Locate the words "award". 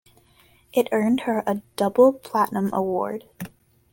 2.73-3.25